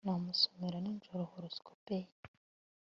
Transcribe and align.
Namusomera 0.05 0.77
nijoro 0.83 1.21
Horoscope 1.31 1.91
ye 2.03 2.07